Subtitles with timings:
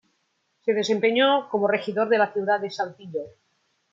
[0.63, 3.21] Se desempeñó como regidor de la ciudad de Saltillo.